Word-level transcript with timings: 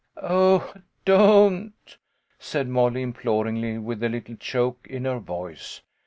"Oh, 0.17 0.73
don't!" 1.05 1.73
said 2.39 2.67
Molly, 2.67 3.03
imploringly, 3.03 3.77
with 3.77 4.01
a 4.01 4.09
little 4.09 4.35
choke 4.35 4.87
in 4.89 5.05
her 5.05 5.19
voice. 5.19 5.83